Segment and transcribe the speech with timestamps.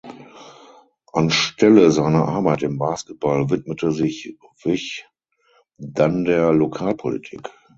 [1.13, 5.05] Anstelle seiner Arbeit im Basketball widmete sich Wich
[5.77, 7.47] dann der Lokalpolitik.